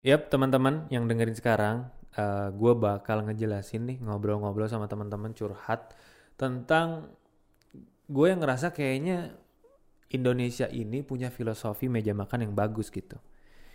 Yap, 0.00 0.32
teman-teman 0.32 0.88
yang 0.88 1.04
dengerin 1.04 1.36
sekarang, 1.36 1.76
uh, 2.16 2.48
gue 2.56 2.72
bakal 2.72 3.20
ngejelasin 3.20 3.84
nih 3.84 3.98
ngobrol-ngobrol 4.00 4.64
sama 4.64 4.88
teman-teman 4.88 5.36
curhat 5.36 5.92
tentang 6.40 7.12
gue 8.08 8.26
yang 8.32 8.40
ngerasa 8.40 8.72
kayaknya 8.72 9.36
Indonesia 10.08 10.72
ini 10.72 11.04
punya 11.04 11.28
filosofi 11.28 11.92
meja 11.92 12.16
makan 12.16 12.48
yang 12.48 12.54
bagus 12.56 12.88
gitu. 12.88 13.20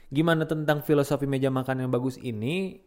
Gimana 0.09 0.49
tentang 0.49 0.81
filosofi 0.81 1.29
meja 1.29 1.53
makan 1.53 1.85
yang 1.85 1.91
bagus 1.93 2.17
ini? 2.17 2.81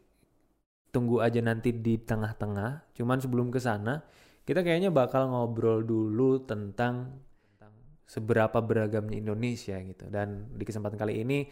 Tunggu 0.90 1.22
aja 1.22 1.38
nanti 1.38 1.70
di 1.70 1.94
tengah-tengah. 1.94 2.90
Cuman 2.98 3.22
sebelum 3.22 3.54
ke 3.54 3.62
sana, 3.62 4.02
kita 4.42 4.66
kayaknya 4.66 4.90
bakal 4.90 5.30
ngobrol 5.30 5.86
dulu 5.86 6.42
tentang 6.42 7.22
seberapa 8.08 8.58
beragamnya 8.64 9.20
Indonesia 9.20 9.78
gitu. 9.78 10.10
Dan 10.10 10.58
di 10.58 10.64
kesempatan 10.64 10.98
kali 10.98 11.22
ini 11.22 11.44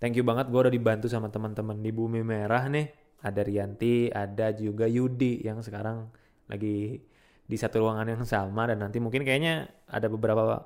thank 0.00 0.16
you 0.16 0.24
banget 0.24 0.48
gue 0.48 0.60
udah 0.60 0.72
dibantu 0.72 1.06
sama 1.06 1.28
teman-teman 1.28 1.78
di 1.78 1.92
Bumi 1.92 2.24
Merah 2.24 2.66
nih. 2.66 2.88
Ada 3.20 3.44
Rianti, 3.44 4.08
ada 4.08 4.56
juga 4.56 4.88
Yudi 4.88 5.44
yang 5.44 5.60
sekarang 5.60 6.08
lagi 6.48 6.96
di 7.44 7.56
satu 7.60 7.84
ruangan 7.84 8.08
yang 8.08 8.24
sama 8.24 8.64
dan 8.64 8.80
nanti 8.80 8.96
mungkin 8.96 9.28
kayaknya 9.28 9.68
ada 9.92 10.08
beberapa 10.08 10.56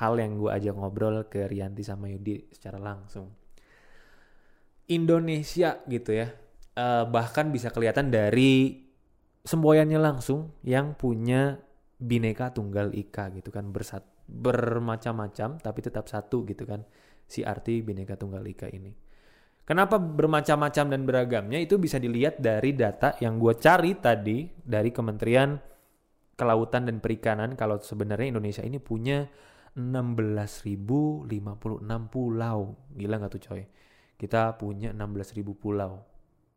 hal 0.00 0.16
yang 0.16 0.40
gue 0.40 0.48
ajak 0.48 0.74
ngobrol 0.74 1.28
ke 1.28 1.44
Rianti 1.44 1.84
sama 1.84 2.08
Yudi 2.08 2.48
secara 2.56 2.80
langsung. 2.80 3.28
Indonesia 4.88 5.78
gitu 5.86 6.10
ya, 6.16 6.32
uh, 6.80 7.04
bahkan 7.06 7.52
bisa 7.52 7.68
kelihatan 7.68 8.08
dari 8.10 8.80
semboyannya 9.44 10.00
langsung 10.00 10.56
yang 10.64 10.96
punya 10.96 11.60
bineka 12.00 12.50
tunggal 12.56 12.96
ika 12.96 13.28
gitu 13.36 13.52
kan 13.52 13.68
bersat 13.70 14.04
bermacam-macam 14.30 15.60
tapi 15.60 15.80
tetap 15.84 16.08
satu 16.08 16.48
gitu 16.48 16.64
kan 16.64 16.86
si 17.30 17.46
arti 17.46 17.78
Bhinneka 17.86 18.18
Tunggal 18.18 18.42
Ika 18.42 18.66
ini. 18.74 18.90
Kenapa 19.62 20.02
bermacam-macam 20.02 20.84
dan 20.90 21.06
beragamnya 21.06 21.62
itu 21.62 21.78
bisa 21.78 22.02
dilihat 22.02 22.42
dari 22.42 22.74
data 22.74 23.14
yang 23.22 23.38
gue 23.38 23.54
cari 23.54 23.94
tadi 23.94 24.50
dari 24.58 24.90
Kementerian 24.90 25.54
Kelautan 26.34 26.90
dan 26.90 26.98
Perikanan 26.98 27.54
kalau 27.54 27.78
sebenarnya 27.78 28.34
Indonesia 28.34 28.66
ini 28.66 28.82
punya 28.82 29.30
16.056 29.78 31.30
pulau. 32.10 32.60
Gila 32.98 33.14
nggak 33.22 33.30
tuh 33.30 33.42
coy? 33.46 33.62
Kita 34.18 34.58
punya 34.58 34.90
16.000 34.90 35.46
pulau. 35.54 36.02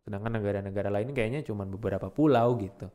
Sedangkan 0.02 0.34
negara-negara 0.42 0.90
lain 0.90 1.14
kayaknya 1.14 1.46
cuma 1.46 1.70
beberapa 1.70 2.10
pulau 2.10 2.58
gitu. 2.58 2.90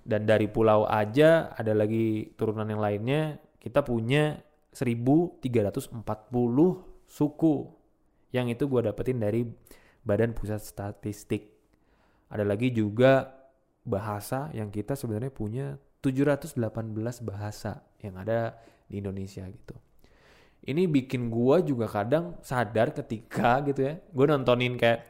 Dan 0.00 0.24
dari 0.24 0.48
pulau 0.48 0.88
aja 0.88 1.52
ada 1.52 1.76
lagi 1.76 2.32
turunan 2.32 2.64
yang 2.64 2.80
lainnya 2.80 3.36
kita 3.60 3.84
punya 3.84 4.40
1340 4.72 6.00
suku 7.10 7.66
yang 8.30 8.46
itu 8.46 8.70
gue 8.70 8.86
dapetin 8.86 9.18
dari 9.18 9.42
Badan 10.06 10.30
Pusat 10.30 10.62
Statistik. 10.62 11.50
Ada 12.30 12.46
lagi 12.46 12.70
juga 12.70 13.34
bahasa 13.82 14.54
yang 14.54 14.70
kita 14.70 14.94
sebenarnya 14.94 15.34
punya 15.34 15.66
718 15.98 16.54
bahasa 17.26 17.82
yang 17.98 18.14
ada 18.22 18.54
di 18.86 19.02
Indonesia 19.02 19.42
gitu. 19.50 19.74
Ini 20.60 20.86
bikin 20.86 21.32
gue 21.32 21.56
juga 21.66 21.90
kadang 21.90 22.38
sadar 22.44 22.94
ketika 22.94 23.64
gitu 23.66 23.80
ya, 23.90 23.94
gue 23.98 24.26
nontonin 24.28 24.76
kayak, 24.78 25.00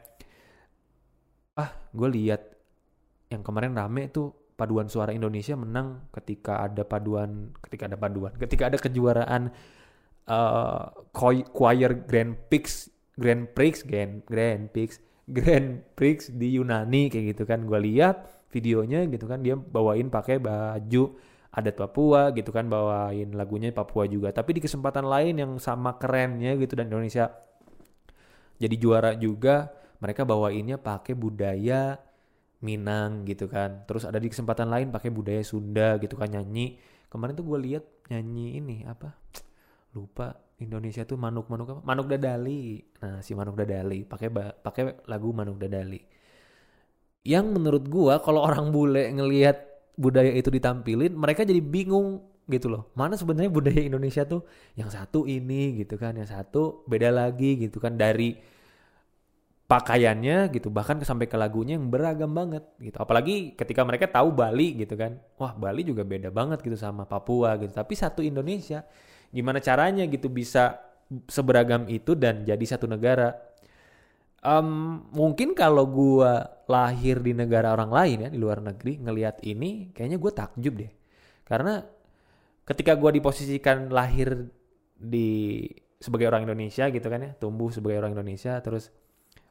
ah 1.59 1.69
gue 1.91 2.09
lihat 2.09 2.41
yang 3.29 3.43
kemarin 3.43 3.75
rame 3.75 4.07
tuh 4.09 4.31
paduan 4.55 4.87
suara 4.87 5.11
Indonesia 5.11 5.53
menang 5.59 6.07
ketika 6.15 6.63
ada 6.63 6.87
paduan, 6.87 7.51
ketika 7.67 7.91
ada 7.91 7.97
paduan, 7.99 8.31
ketika 8.39 8.71
ada 8.71 8.77
kejuaraan 8.79 9.51
uh, 10.27 10.91
choir 11.51 11.91
Grand 12.05 12.33
Prix 12.49 12.91
Grand 13.17 13.45
Prix 13.49 13.85
Grand 13.85 14.21
Grand 14.25 14.63
Prix 14.69 15.01
Grand 15.31 15.79
Prix 15.95 16.33
di 16.33 16.59
Yunani 16.59 17.07
kayak 17.07 17.25
gitu 17.37 17.43
kan. 17.47 17.63
Gue 17.63 17.79
lihat 17.79 18.47
videonya 18.51 19.07
gitu 19.07 19.25
kan. 19.25 19.39
Dia 19.41 19.55
bawain 19.55 20.11
pakai 20.11 20.37
baju 20.41 21.15
adat 21.51 21.75
Papua 21.75 22.31
gitu 22.31 22.51
kan 22.55 22.67
bawain 22.67 23.31
lagunya 23.35 23.71
Papua 23.71 24.07
juga. 24.07 24.31
Tapi 24.35 24.59
di 24.59 24.61
kesempatan 24.63 25.07
lain 25.07 25.39
yang 25.39 25.51
sama 25.59 25.95
kerennya 25.95 26.55
gitu 26.59 26.75
dan 26.75 26.91
Indonesia 26.91 27.31
jadi 28.61 28.75
juara 28.77 29.17
juga 29.17 29.73
mereka 29.97 30.21
bawainnya 30.21 30.77
pakai 30.77 31.17
budaya 31.17 31.97
Minang 32.61 33.25
gitu 33.25 33.49
kan. 33.49 33.89
Terus 33.89 34.05
ada 34.05 34.21
di 34.21 34.29
kesempatan 34.29 34.69
lain 34.69 34.93
pakai 34.93 35.09
budaya 35.09 35.41
Sunda 35.41 35.97
gitu 35.97 36.13
kan 36.13 36.29
nyanyi. 36.29 36.77
Kemarin 37.09 37.33
tuh 37.33 37.45
gue 37.49 37.57
lihat 37.57 37.83
nyanyi 38.13 38.61
ini 38.61 38.77
apa 38.85 39.17
lupa 39.91 40.35
Indonesia 40.61 41.03
tuh 41.03 41.17
manuk 41.17 41.49
manuk 41.49 41.67
apa? 41.77 41.81
Manuk 41.81 42.07
dadali. 42.07 42.79
Nah 43.01 43.19
si 43.25 43.33
manuk 43.33 43.57
dadali 43.57 44.05
pakai 44.05 44.29
pakai 44.61 44.83
lagu 45.09 45.33
manuk 45.33 45.57
dadali. 45.57 45.99
Yang 47.25 47.45
menurut 47.53 47.83
gua 47.89 48.21
kalau 48.21 48.45
orang 48.45 48.69
bule 48.69 49.09
ngelihat 49.13 49.57
budaya 49.97 50.33
itu 50.33 50.49
ditampilin 50.49 51.13
mereka 51.13 51.45
jadi 51.45 51.61
bingung 51.61 52.21
gitu 52.49 52.69
loh. 52.69 52.93
Mana 52.93 53.17
sebenarnya 53.17 53.49
budaya 53.49 53.81
Indonesia 53.81 54.25
tuh? 54.25 54.45
Yang 54.77 54.97
satu 54.97 55.25
ini 55.25 55.81
gitu 55.81 55.97
kan 55.97 56.17
yang 56.17 56.29
satu 56.29 56.85
beda 56.85 57.09
lagi 57.09 57.57
gitu 57.57 57.81
kan 57.81 57.97
dari 57.97 58.37
pakaiannya 59.71 60.51
gitu 60.51 60.67
bahkan 60.67 60.99
sampai 60.99 61.31
ke 61.31 61.39
lagunya 61.39 61.79
yang 61.79 61.87
beragam 61.87 62.35
banget 62.35 62.65
gitu. 62.77 62.97
Apalagi 62.99 63.55
ketika 63.55 63.81
mereka 63.87 64.05
tahu 64.11 64.35
Bali 64.35 64.77
gitu 64.77 64.93
kan. 64.99 65.17
Wah 65.39 65.55
Bali 65.55 65.87
juga 65.87 66.03
beda 66.03 66.29
banget 66.29 66.59
gitu 66.61 66.77
sama 66.77 67.07
Papua 67.07 67.55
gitu. 67.57 67.71
Tapi 67.71 67.93
satu 67.95 68.19
Indonesia 68.21 68.83
gimana 69.31 69.63
caranya 69.63 70.05
gitu 70.05 70.27
bisa 70.27 70.79
seberagam 71.27 71.87
itu 71.87 72.15
dan 72.15 72.43
jadi 72.47 72.63
satu 72.67 72.87
negara? 72.87 73.35
Um, 74.41 75.05
mungkin 75.13 75.53
kalau 75.53 75.85
gue 75.85 76.33
lahir 76.65 77.21
di 77.21 77.33
negara 77.37 77.77
orang 77.77 77.93
lain 77.93 78.17
ya 78.25 78.29
di 78.33 78.39
luar 78.41 78.57
negeri 78.57 78.97
ngelihat 78.97 79.45
ini 79.45 79.93
kayaknya 79.93 80.17
gue 80.17 80.31
takjub 80.33 80.73
deh. 80.81 80.91
Karena 81.45 81.83
ketika 82.65 82.95
gue 82.97 83.21
diposisikan 83.21 83.91
lahir 83.91 84.49
di 84.97 85.67
sebagai 86.01 86.29
orang 86.29 86.49
Indonesia 86.49 86.89
gitu 86.89 87.05
kan 87.05 87.21
ya 87.21 87.31
tumbuh 87.37 87.69
sebagai 87.69 88.01
orang 88.01 88.17
Indonesia 88.17 88.57
terus 88.65 88.89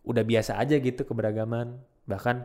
udah 0.03 0.27
biasa 0.27 0.59
aja 0.59 0.77
gitu 0.83 1.07
keberagaman. 1.07 1.79
Bahkan 2.11 2.37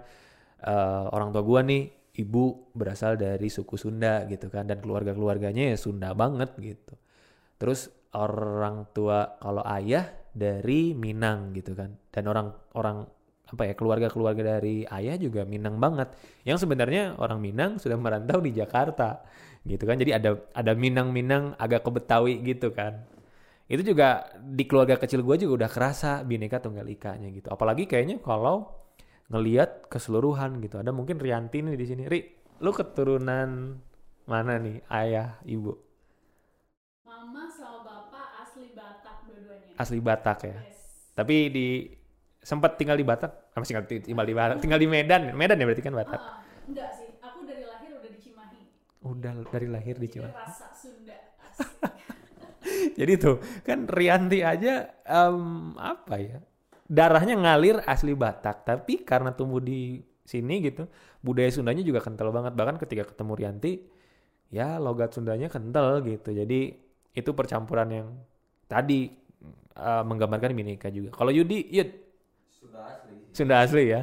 uh, 0.70 1.10
orang 1.10 1.34
tua 1.34 1.42
gue 1.42 1.62
nih 1.66 1.84
ibu 2.22 2.72
berasal 2.78 3.18
dari 3.18 3.50
suku 3.50 3.76
Sunda 3.76 4.24
gitu 4.30 4.48
kan 4.48 4.70
dan 4.70 4.80
keluarga 4.80 5.12
keluarganya 5.12 5.74
ya 5.74 5.78
Sunda 5.82 6.14
banget 6.14 6.54
gitu 6.62 6.94
Terus 7.56 7.92
orang 8.16 8.92
tua 8.96 9.40
kalau 9.40 9.64
ayah 9.68 10.08
dari 10.36 10.92
Minang 10.92 11.56
gitu 11.56 11.76
kan. 11.76 11.96
Dan 12.12 12.28
orang 12.28 12.52
orang 12.76 13.08
apa 13.46 13.62
ya 13.70 13.74
keluarga-keluarga 13.78 14.58
dari 14.58 14.84
ayah 14.90 15.16
juga 15.16 15.48
Minang 15.48 15.80
banget. 15.80 16.12
Yang 16.44 16.68
sebenarnya 16.68 17.16
orang 17.20 17.40
Minang 17.40 17.78
sudah 17.80 17.96
merantau 17.96 18.44
di 18.44 18.52
Jakarta 18.52 19.24
gitu 19.64 19.84
kan. 19.88 19.96
Jadi 19.98 20.12
ada 20.12 20.38
ada 20.54 20.72
Minang-Minang 20.76 21.58
agak 21.58 21.88
ke 21.88 21.90
Betawi 21.92 22.34
gitu 22.44 22.76
kan. 22.76 23.06
Itu 23.66 23.82
juga 23.82 24.30
di 24.38 24.64
keluarga 24.70 25.00
kecil 25.02 25.26
gue 25.26 25.42
juga 25.42 25.66
udah 25.66 25.70
kerasa 25.72 26.22
bineka 26.22 26.62
tunggal 26.62 26.86
ikanya 26.86 27.34
gitu. 27.34 27.50
Apalagi 27.50 27.90
kayaknya 27.90 28.22
kalau 28.22 28.70
ngeliat 29.34 29.90
keseluruhan 29.90 30.62
gitu. 30.62 30.78
Ada 30.78 30.94
mungkin 30.94 31.18
Rianti 31.18 31.66
nih 31.66 31.74
di 31.74 31.86
sini. 31.86 32.04
Ri, 32.06 32.22
lu 32.62 32.70
keturunan 32.70 33.74
mana 34.30 34.54
nih 34.62 34.86
ayah 34.90 35.42
ibu? 35.50 35.85
Asli 39.76 40.00
Batak 40.00 40.38
ya. 40.48 40.58
Yes. 40.58 41.12
Tapi 41.16 41.36
di 41.52 41.68
sempat 42.46 42.78
tinggal 42.78 43.00
di 43.00 43.06
Batak, 43.08 43.56
ah, 43.56 43.58
masih 43.58 43.82
tinggal 44.06 44.28
di 44.28 44.36
Batak, 44.36 44.58
tinggal 44.62 44.80
di 44.80 44.86
Medan. 44.86 45.34
Medan 45.34 45.58
ya 45.58 45.66
berarti 45.66 45.84
kan 45.84 45.96
Batak? 45.98 46.22
Uh, 46.22 46.70
enggak 46.70 46.90
sih, 46.94 47.10
aku 47.18 47.42
dari 47.48 47.64
lahir 47.66 47.92
udah 47.98 48.10
di 48.14 48.20
Cimahi. 48.22 48.62
Udah 49.02 49.34
dari 49.50 49.68
lahir 49.68 49.96
di 49.98 50.08
Cimahi. 50.12 50.34
Rasa 50.36 50.68
Sunda. 50.78 51.18
Jadi 53.00 53.14
tuh 53.18 53.42
kan 53.66 53.90
Rianti 53.90 54.46
aja 54.46 54.94
um, 55.10 55.74
apa 55.82 56.16
ya? 56.22 56.38
Darahnya 56.86 57.34
ngalir 57.34 57.82
asli 57.90 58.14
Batak, 58.14 58.62
tapi 58.62 59.02
karena 59.02 59.34
tumbuh 59.34 59.58
di 59.58 60.06
sini 60.22 60.62
gitu, 60.62 60.86
budaya 61.26 61.50
Sundanya 61.50 61.82
juga 61.82 61.98
kental 61.98 62.30
banget. 62.30 62.54
Bahkan 62.54 62.78
ketika 62.78 63.10
ketemu 63.10 63.34
Rianti, 63.34 63.74
ya 64.54 64.78
logat 64.78 65.18
Sundanya 65.18 65.50
kental 65.50 66.06
gitu. 66.06 66.30
Jadi 66.30 66.78
itu 67.16 67.32
percampuran 67.34 67.90
yang 67.90 68.08
tadi 68.70 69.25
uh, 69.76 70.04
menggambarkan 70.08 70.56
Bineka 70.56 70.88
juga. 70.92 71.12
Kalau 71.12 71.32
Yudi, 71.32 71.68
Yud 71.72 71.90
Sunda 72.50 72.82
asli. 72.90 73.16
Sunda 73.36 73.56
asli 73.62 73.84
ya. 73.92 74.02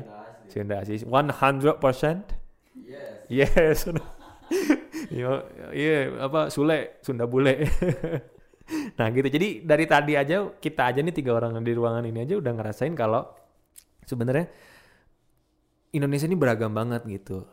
Sunda 0.48 0.74
asli. 0.84 0.94
Sunda 1.00 1.16
asli. 1.28 1.76
100%. 1.80 2.38
Yes. 2.84 3.28
Yes. 3.28 3.78
Iya, 5.12 5.44
iya 5.76 6.24
apa 6.24 6.48
Sule, 6.48 6.96
Sunda 7.04 7.28
bule. 7.28 7.68
nah 8.98 9.12
gitu. 9.12 9.28
Jadi 9.28 9.60
dari 9.60 9.84
tadi 9.84 10.16
aja 10.16 10.48
kita 10.56 10.88
aja 10.88 11.04
nih 11.04 11.12
tiga 11.12 11.36
orang 11.36 11.60
di 11.60 11.72
ruangan 11.76 12.04
ini 12.08 12.24
aja 12.24 12.40
udah 12.40 12.52
ngerasain 12.56 12.96
kalau 12.96 13.28
sebenarnya 14.08 14.48
Indonesia 15.92 16.24
ini 16.24 16.36
beragam 16.38 16.72
banget 16.72 17.04
gitu. 17.04 17.44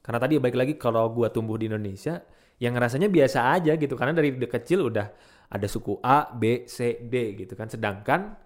Karena 0.00 0.18
tadi 0.24 0.40
baik 0.40 0.56
lagi 0.56 0.74
kalau 0.80 1.12
gua 1.12 1.28
tumbuh 1.28 1.60
di 1.60 1.68
Indonesia, 1.68 2.24
yang 2.56 2.72
rasanya 2.80 3.12
biasa 3.12 3.52
aja 3.60 3.76
gitu. 3.76 3.92
Karena 3.94 4.16
dari 4.16 4.32
kecil 4.34 4.88
udah 4.88 5.06
ada 5.52 5.66
suku 5.68 6.00
A, 6.00 6.32
B, 6.32 6.64
C, 6.64 6.96
D 7.04 7.36
gitu 7.36 7.52
kan. 7.52 7.68
Sedangkan 7.68 8.40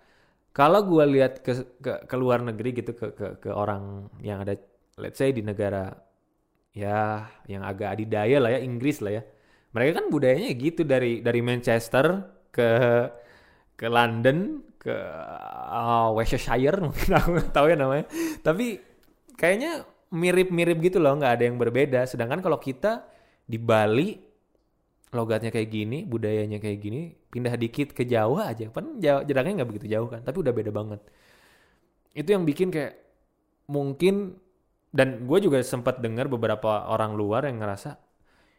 kalau 0.50 0.82
gue 0.82 1.04
lihat 1.06 1.46
ke, 1.46 1.78
ke 1.78 1.92
ke 2.10 2.16
luar 2.18 2.42
negeri 2.42 2.74
gitu 2.74 2.96
ke 2.98 3.14
ke 3.14 3.26
ke 3.38 3.50
orang 3.52 4.10
yang 4.24 4.42
ada 4.42 4.58
let's 4.98 5.20
say 5.20 5.30
di 5.30 5.44
negara 5.44 5.92
ya 6.74 7.28
yang 7.46 7.62
agak 7.62 7.94
adidaya 7.94 8.42
lah 8.42 8.50
ya 8.50 8.60
Inggris 8.60 8.98
lah 8.98 9.20
ya. 9.20 9.22
Mereka 9.70 10.02
kan 10.02 10.06
budayanya 10.10 10.50
gitu 10.58 10.82
dari 10.82 11.22
dari 11.22 11.40
Manchester 11.44 12.06
ke 12.50 12.70
ke 13.76 13.86
London 13.86 14.64
ke 14.80 14.96
uh, 15.70 16.10
Worcestershire 16.16 16.80
mungkin 16.86 17.10
aku 17.14 17.28
nggak 17.38 17.50
tahu 17.54 17.66
ya 17.70 17.76
namanya. 17.78 18.06
Tapi 18.42 18.82
kayaknya 19.38 19.86
mirip-mirip 20.10 20.78
gitu 20.82 20.98
loh 20.98 21.14
nggak 21.14 21.32
ada 21.38 21.44
yang 21.46 21.60
berbeda. 21.60 22.00
Sedangkan 22.08 22.42
kalau 22.42 22.58
kita 22.58 23.06
di 23.46 23.60
Bali 23.60 24.25
logatnya 25.14 25.54
kayak 25.54 25.70
gini 25.70 26.02
budayanya 26.02 26.58
kayak 26.58 26.78
gini 26.82 27.14
pindah 27.30 27.54
dikit 27.54 27.94
ke 27.94 28.02
Jawa 28.06 28.52
aja. 28.52 28.70
Kan 28.70 28.98
jaraknya 29.00 29.62
nggak 29.62 29.70
begitu 29.70 29.86
jauh 29.90 30.08
kan 30.10 30.22
tapi 30.26 30.42
udah 30.42 30.52
beda 30.54 30.70
banget. 30.74 31.00
Itu 32.16 32.32
yang 32.32 32.48
bikin 32.48 32.72
kayak 32.72 32.94
mungkin 33.70 34.38
dan 34.90 35.28
gue 35.28 35.38
juga 35.42 35.60
sempat 35.60 36.00
dengar 36.00 36.30
beberapa 36.30 36.88
orang 36.88 37.18
luar 37.18 37.44
yang 37.44 37.60
ngerasa 37.60 38.00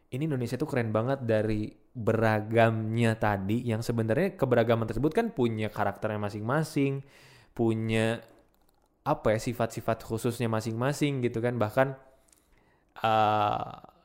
ini 0.08 0.24
Indonesia 0.24 0.56
tuh 0.56 0.70
keren 0.72 0.96
banget 0.96 1.28
dari 1.28 1.68
beragamnya 1.92 3.18
tadi 3.20 3.68
yang 3.68 3.84
sebenarnya 3.84 4.40
keberagaman 4.40 4.88
tersebut 4.88 5.12
kan 5.12 5.36
punya 5.36 5.68
karakternya 5.68 6.22
masing-masing, 6.22 7.04
punya 7.52 8.24
apa 9.04 9.36
ya 9.36 9.40
sifat-sifat 9.40 10.08
khususnya 10.08 10.48
masing-masing 10.48 11.20
gitu 11.28 11.44
kan. 11.44 11.60
Bahkan 11.60 11.88
uh, 13.04 13.97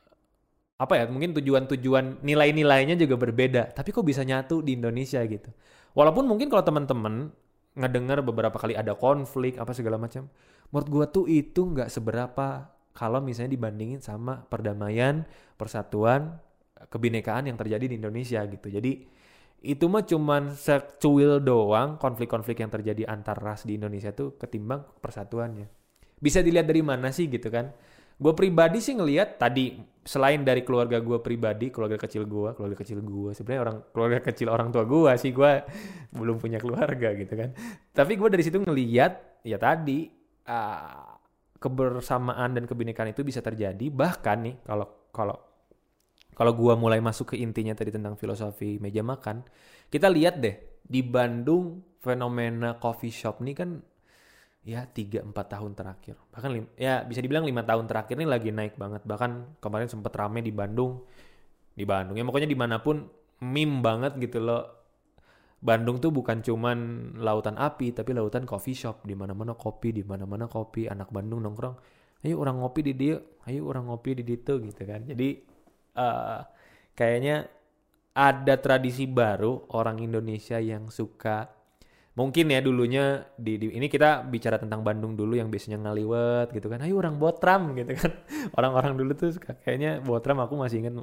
apa 0.83 0.99
ya 0.99 1.03
mungkin 1.07 1.31
tujuan-tujuan 1.39 2.19
nilai-nilainya 2.19 2.99
juga 2.99 3.15
berbeda 3.15 3.71
tapi 3.71 3.95
kok 3.95 4.03
bisa 4.03 4.27
nyatu 4.27 4.59
di 4.59 4.75
Indonesia 4.75 5.23
gitu. 5.23 5.47
Walaupun 5.95 6.27
mungkin 6.27 6.51
kalau 6.51 6.67
teman-teman 6.67 7.31
ngedengar 7.79 8.19
beberapa 8.21 8.59
kali 8.59 8.75
ada 8.75 8.93
konflik 8.93 9.55
apa 9.57 9.71
segala 9.71 9.95
macam 9.95 10.27
menurut 10.69 10.87
gua 10.91 11.05
tuh 11.07 11.25
itu 11.31 11.63
nggak 11.63 11.87
seberapa 11.87 12.67
kalau 12.93 13.23
misalnya 13.23 13.55
dibandingin 13.55 14.03
sama 14.03 14.45
perdamaian 14.45 15.25
persatuan 15.57 16.37
kebinekaan 16.91 17.49
yang 17.49 17.57
terjadi 17.57 17.89
di 17.89 17.95
Indonesia 17.97 18.43
gitu. 18.45 18.67
Jadi 18.69 19.09
itu 19.63 19.85
mah 19.87 20.03
cuman 20.03 20.53
secuil 20.53 21.39
doang 21.39 21.95
konflik-konflik 21.95 22.59
yang 22.59 22.67
terjadi 22.67 23.07
antar 23.07 23.39
ras 23.39 23.63
di 23.63 23.79
Indonesia 23.79 24.11
tuh 24.11 24.35
ketimbang 24.35 24.83
persatuannya. 24.99 25.71
Bisa 26.19 26.43
dilihat 26.43 26.67
dari 26.67 26.83
mana 26.83 27.09
sih 27.15 27.31
gitu 27.31 27.47
kan 27.47 27.71
gue 28.23 28.33
pribadi 28.33 28.79
sih 28.79 28.95
ngelihat 28.95 29.35
tadi 29.35 29.75
selain 30.03 30.43
dari 30.47 30.63
keluarga 30.63 30.99
gue 31.03 31.19
pribadi 31.19 31.71
keluarga 31.71 31.99
kecil 31.99 32.23
gue 32.23 32.55
keluarga 32.55 32.77
kecil 32.79 33.03
gue 33.03 33.31
sebenarnya 33.35 33.61
orang 33.67 33.77
keluarga 33.91 34.19
kecil 34.23 34.47
orang 34.47 34.71
tua 34.71 34.87
gue 34.87 35.11
sih 35.19 35.35
gue 35.35 35.51
belum 36.15 36.39
punya 36.39 36.59
keluarga 36.63 37.11
gitu 37.11 37.35
kan. 37.35 37.51
Tapi 37.91 38.15
gue 38.15 38.29
dari 38.31 38.43
situ 38.43 38.63
ngelihat 38.63 39.43
ya 39.43 39.59
tadi 39.59 40.07
uh, 40.47 41.19
kebersamaan 41.59 42.55
dan 42.55 42.63
kebinekaan 42.63 43.11
itu 43.11 43.27
bisa 43.27 43.43
terjadi. 43.43 43.91
Bahkan 43.91 44.37
nih 44.39 44.55
kalau 44.63 44.87
kalau 45.11 45.35
kalau 46.33 46.51
gua 46.57 46.73
mulai 46.73 46.99
masuk 46.99 47.33
ke 47.33 47.35
intinya 47.39 47.77
tadi 47.77 47.93
tentang 47.93 48.17
filosofi 48.17 48.81
meja 48.81 49.05
makan 49.05 49.45
kita 49.87 50.09
lihat 50.09 50.41
deh 50.41 50.81
di 50.81 51.05
Bandung 51.05 51.85
fenomena 52.01 52.75
coffee 52.81 53.13
shop 53.13 53.39
nih 53.39 53.55
kan 53.55 53.69
ya 54.63 54.87
3 54.87 55.27
4 55.27 55.35
tahun 55.35 55.71
terakhir. 55.75 56.15
Bahkan 56.31 56.79
ya 56.79 57.03
bisa 57.03 57.19
dibilang 57.19 57.43
lima 57.43 57.67
tahun 57.67 57.85
terakhir 57.85 58.15
ini 58.15 58.27
lagi 58.27 58.49
naik 58.49 58.79
banget. 58.79 59.03
Bahkan 59.03 59.59
kemarin 59.59 59.87
sempet 59.91 60.15
rame 60.15 60.39
di 60.39 60.55
Bandung. 60.55 61.03
Di 61.75 61.83
Bandung 61.83 62.15
ya 62.15 62.23
pokoknya 62.23 62.47
di 62.47 62.57
mana 62.57 62.79
pun 62.79 63.03
meme 63.43 63.83
banget 63.83 64.15
gitu 64.17 64.39
loh. 64.39 64.63
Bandung 65.63 65.99
tuh 66.03 66.11
bukan 66.11 66.43
cuman 66.43 66.77
lautan 67.19 67.55
api 67.55 67.95
tapi 67.95 68.15
lautan 68.15 68.47
coffee 68.47 68.75
shop. 68.75 69.03
Di 69.03 69.15
mana-mana 69.15 69.55
kopi 69.55 69.91
di 69.91 70.03
mana-mana 70.03 70.47
kopi. 70.47 70.87
Anak 70.87 71.11
Bandung 71.11 71.43
nongkrong. 71.43 71.75
Ayo 72.23 72.39
orang 72.39 72.63
ngopi 72.63 72.87
di 72.87 72.93
dia 72.95 73.19
ayo 73.51 73.67
orang 73.67 73.91
ngopi 73.91 74.15
di 74.15 74.23
itu 74.23 74.63
gitu 74.63 74.81
kan. 74.87 75.03
Jadi 75.03 75.43
uh, 75.99 76.39
kayaknya 76.95 77.51
ada 78.13 78.55
tradisi 78.61 79.09
baru 79.09 79.67
orang 79.75 79.99
Indonesia 79.99 80.61
yang 80.61 80.87
suka 80.87 81.49
mungkin 82.13 82.45
ya 82.53 82.61
dulunya 82.61 83.25
di, 83.41 83.57
di 83.57 83.73
ini 83.73 83.89
kita 83.89 84.25
bicara 84.29 84.61
tentang 84.61 84.85
Bandung 84.85 85.17
dulu 85.17 85.33
yang 85.33 85.49
biasanya 85.49 85.81
ngaliwet 85.81 86.53
gitu 86.53 86.69
kan. 86.69 86.79
Ayo 86.85 87.01
orang 87.01 87.17
botram 87.17 87.73
gitu 87.73 87.97
kan. 87.97 88.11
Orang-orang 88.57 88.93
dulu 88.97 89.11
tuh 89.17 89.33
suka, 89.33 89.57
kayaknya 89.61 90.01
botram 90.01 90.37
aku 90.41 90.53
masih 90.57 90.85
ingat 90.85 90.95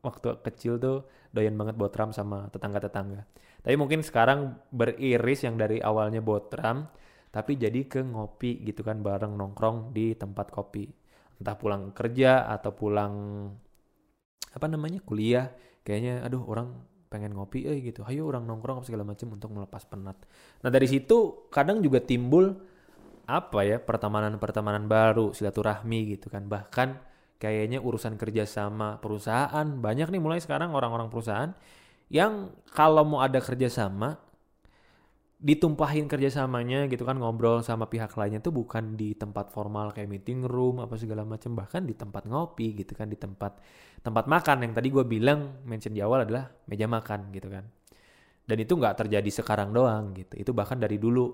waktu 0.00 0.40
kecil 0.46 0.80
tuh 0.80 1.04
doyan 1.34 1.54
banget 1.60 1.76
botram 1.76 2.10
sama 2.16 2.48
tetangga-tetangga. 2.48 3.28
Tapi 3.60 3.74
mungkin 3.76 4.00
sekarang 4.00 4.56
beriris 4.72 5.44
yang 5.44 5.60
dari 5.60 5.82
awalnya 5.84 6.24
botram, 6.24 6.88
tapi 7.28 7.60
jadi 7.60 7.84
ke 7.84 8.00
ngopi 8.00 8.64
gitu 8.64 8.80
kan 8.80 9.04
bareng 9.04 9.36
nongkrong 9.36 9.92
di 9.92 10.16
tempat 10.16 10.48
kopi. 10.48 10.88
Entah 11.38 11.54
pulang 11.60 11.92
kerja 11.92 12.48
atau 12.48 12.72
pulang 12.72 13.14
apa 14.48 14.66
namanya 14.66 15.04
kuliah, 15.04 15.52
kayaknya 15.84 16.24
aduh 16.24 16.42
orang 16.48 16.72
pengen 17.08 17.34
ngopi 17.34 17.64
eh 17.64 17.80
gitu. 17.80 18.04
Ayo 18.04 18.28
orang 18.28 18.44
nongkrong 18.44 18.84
segala 18.84 19.02
macam 19.02 19.34
untuk 19.34 19.50
melepas 19.52 19.82
penat. 19.88 20.16
Nah 20.62 20.70
dari 20.70 20.86
situ 20.86 21.48
kadang 21.48 21.80
juga 21.80 22.04
timbul 22.04 22.54
apa 23.28 23.60
ya 23.60 23.76
pertemanan-pertemanan 23.76 24.88
baru 24.88 25.36
silaturahmi 25.36 26.16
gitu 26.16 26.32
kan 26.32 26.48
bahkan 26.48 26.96
kayaknya 27.36 27.76
urusan 27.76 28.16
kerja 28.16 28.48
sama 28.48 28.96
perusahaan 28.98 29.68
banyak 29.68 30.08
nih 30.08 30.16
mulai 30.16 30.40
sekarang 30.40 30.72
orang-orang 30.72 31.12
perusahaan 31.12 31.52
yang 32.08 32.48
kalau 32.72 33.04
mau 33.04 33.20
ada 33.20 33.36
kerjasama 33.44 34.16
ditumpahin 35.38 36.10
kerjasamanya 36.10 36.90
gitu 36.90 37.06
kan 37.06 37.14
ngobrol 37.14 37.62
sama 37.62 37.86
pihak 37.86 38.10
lainnya 38.18 38.42
tuh 38.42 38.50
bukan 38.50 38.98
di 38.98 39.14
tempat 39.14 39.54
formal 39.54 39.94
kayak 39.94 40.10
meeting 40.10 40.42
room 40.42 40.82
apa 40.82 40.98
segala 40.98 41.22
macam 41.22 41.54
bahkan 41.54 41.86
di 41.86 41.94
tempat 41.94 42.26
ngopi 42.26 42.74
gitu 42.74 42.98
kan 42.98 43.06
di 43.06 43.14
tempat 43.14 43.62
tempat 44.02 44.26
makan. 44.26 44.66
Yang 44.66 44.72
tadi 44.82 44.88
gue 44.90 45.04
bilang 45.06 45.62
mention 45.62 45.94
di 45.94 46.02
awal 46.02 46.26
adalah 46.26 46.50
meja 46.66 46.90
makan 46.90 47.30
gitu 47.30 47.48
kan. 47.54 47.64
Dan 48.48 48.56
itu 48.58 48.72
nggak 48.74 49.06
terjadi 49.06 49.30
sekarang 49.30 49.70
doang 49.70 50.10
gitu. 50.18 50.34
Itu 50.42 50.50
bahkan 50.50 50.82
dari 50.82 50.98
dulu 50.98 51.30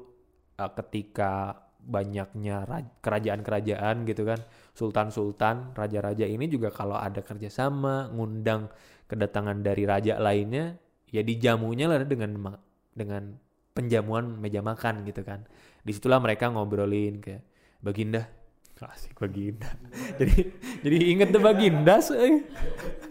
uh, 0.60 0.70
ketika 0.76 1.64
banyaknya 1.84 2.64
kerajaan-kerajaan 3.04 4.08
gitu 4.08 4.24
kan 4.24 4.40
sultan-sultan 4.72 5.76
raja-raja 5.76 6.24
ini 6.24 6.48
juga 6.48 6.72
kalau 6.72 6.96
ada 6.96 7.20
kerjasama 7.20 8.08
ngundang 8.08 8.72
kedatangan 9.04 9.60
dari 9.60 9.84
raja 9.84 10.16
lainnya 10.16 10.80
ya 11.12 11.20
dijamunya 11.20 11.84
lah 11.84 12.00
dengan 12.08 12.56
dengan 12.96 13.36
penjamuan 13.74 14.38
meja 14.38 14.62
makan 14.62 15.02
gitu 15.04 15.26
kan. 15.26 15.44
Di 15.82 15.92
situlah 15.92 16.22
mereka 16.22 16.48
ngobrolin 16.48 17.18
kayak 17.20 17.42
baginda. 17.82 18.30
Klasik 18.74 19.18
baginda. 19.18 19.70
Jadi 20.18 20.50
jadi 20.82 20.96
inget 21.14 21.30
tuh 21.30 21.38
baginda 21.38 22.02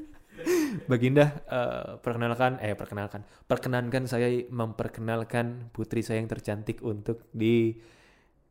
baginda 0.92 1.40
uh, 1.48 2.00
perkenalkan 2.04 2.60
eh 2.60 2.76
perkenalkan. 2.76 3.24
Perkenankan 3.48 4.04
saya 4.08 4.28
memperkenalkan 4.52 5.72
putri 5.72 6.04
saya 6.04 6.20
yang 6.20 6.28
tercantik 6.28 6.84
untuk 6.84 7.32
di 7.32 7.80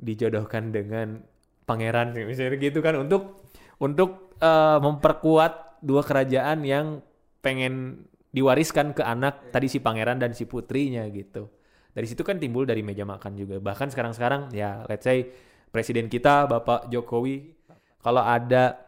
dijodohkan 0.01 0.73
dengan 0.73 1.21
pangeran. 1.69 2.17
Misalnya 2.17 2.57
gitu 2.57 2.81
kan 2.81 2.97
untuk 2.97 3.45
untuk 3.77 4.33
uh, 4.41 4.81
memperkuat 4.81 5.85
dua 5.85 6.01
kerajaan 6.01 6.65
yang 6.65 7.05
pengen 7.45 8.07
diwariskan 8.33 8.97
ke 8.97 9.05
anak 9.05 9.53
tadi 9.53 9.69
si 9.69 9.79
pangeran 9.85 10.17
dan 10.17 10.33
si 10.33 10.49
putrinya 10.49 11.05
gitu. 11.13 11.62
Dari 11.93 12.07
situ 12.09 12.25
kan 12.25 12.41
timbul 12.41 12.65
dari 12.65 12.81
meja 12.81 13.05
makan 13.05 13.37
juga. 13.37 13.61
Bahkan 13.61 13.93
sekarang-sekarang 13.93 14.53
ya 14.57 14.85
let's 14.89 15.05
say 15.05 15.29
presiden 15.69 16.09
kita 16.09 16.49
Bapak 16.49 16.89
Jokowi 16.89 17.53
kalau 18.01 18.25
ada 18.25 18.81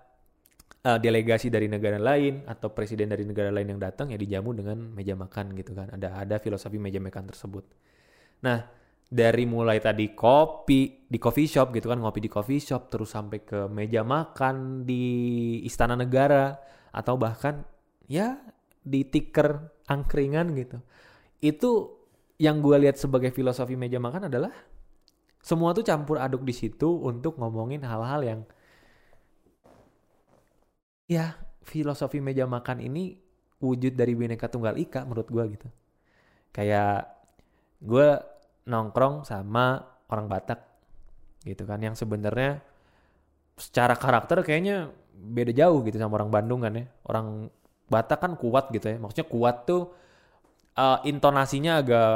uh, 0.85 0.99
delegasi 1.01 1.49
dari 1.49 1.69
negara 1.69 1.97
lain 2.01 2.45
atau 2.45 2.73
presiden 2.73 3.13
dari 3.13 3.25
negara 3.25 3.53
lain 3.53 3.77
yang 3.77 3.81
datang 3.81 4.13
ya 4.13 4.19
dijamu 4.21 4.53
dengan 4.57 4.93
meja 4.93 5.13
makan 5.17 5.57
gitu 5.57 5.73
kan. 5.73 5.93
Ada 5.93 6.21
ada 6.21 6.37
filosofi 6.41 6.81
meja 6.81 7.01
makan 7.01 7.29
tersebut. 7.29 7.65
Nah, 8.45 8.65
dari 9.09 9.45
mulai 9.49 9.81
tadi 9.81 10.13
kopi 10.13 11.09
di 11.09 11.19
coffee 11.21 11.49
shop 11.49 11.73
gitu 11.77 11.93
kan 11.93 12.01
ngopi 12.01 12.25
di 12.25 12.31
coffee 12.33 12.61
shop 12.61 12.93
terus 12.93 13.13
sampai 13.13 13.45
ke 13.45 13.69
meja 13.69 14.01
makan 14.05 14.89
di 14.89 15.61
istana 15.65 15.97
negara 15.97 16.57
atau 16.91 17.21
bahkan 17.21 17.65
ya 18.09 18.37
di 18.85 19.09
tiker 19.09 19.81
angkringan 19.89 20.53
gitu. 20.57 20.79
Itu 21.41 21.71
yang 22.39 22.59
gue 22.59 22.77
lihat 22.83 22.99
sebagai 22.99 23.31
filosofi 23.31 23.79
meja 23.79 24.03
makan 24.03 24.27
adalah 24.27 24.51
semua 25.45 25.77
tuh 25.77 25.85
campur 25.85 26.19
aduk 26.19 26.43
di 26.43 26.57
situ 26.57 26.89
untuk 27.05 27.37
ngomongin 27.37 27.85
hal-hal 27.85 28.21
yang 28.25 28.41
ya 31.05 31.37
filosofi 31.63 32.19
meja 32.19 32.49
makan 32.49 32.81
ini 32.81 33.21
wujud 33.61 33.93
dari 33.97 34.17
bineka 34.17 34.49
tunggal 34.49 34.77
ika 34.77 35.05
menurut 35.05 35.29
gue 35.29 35.45
gitu. 35.57 35.69
Kayak 36.53 37.13
gue 37.81 38.09
nongkrong 38.65 39.29
sama 39.29 39.85
orang 40.09 40.27
Batak 40.29 40.61
gitu 41.45 41.69
kan 41.69 41.81
yang 41.81 41.93
sebenarnya 41.93 42.65
secara 43.61 43.95
karakter 43.95 44.41
kayaknya 44.41 44.91
beda 45.15 45.53
jauh 45.53 45.85
gitu 45.85 46.01
sama 46.01 46.21
orang 46.21 46.33
Bandung 46.33 46.65
kan 46.65 46.73
ya. 46.73 46.87
Orang 47.05 47.53
Batak 47.89 48.21
kan 48.21 48.33
kuat 48.41 48.73
gitu 48.73 48.93
ya. 48.93 48.97
Maksudnya 48.97 49.29
kuat 49.29 49.69
tuh 49.69 49.93
eh, 50.79 50.99
intonasinya 51.11 51.73
agak 51.83 52.09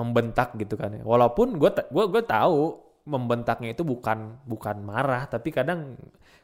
membentak 0.00 0.48
gitu 0.60 0.74
kan 0.80 0.90
ya. 0.98 1.02
Walaupun 1.04 1.56
gue 1.60 1.70
gue 1.72 2.04
gue 2.12 2.22
tahu 2.24 2.60
membentaknya 3.08 3.72
itu 3.72 3.82
bukan 3.88 4.36
bukan 4.44 4.76
marah, 4.84 5.24
tapi 5.32 5.48
kadang 5.54 5.96